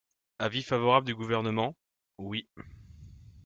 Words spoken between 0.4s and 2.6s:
favorable du Gouvernement? Oui.